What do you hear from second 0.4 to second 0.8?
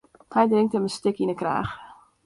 drinkt